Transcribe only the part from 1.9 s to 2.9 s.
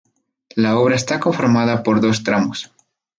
dos tramos.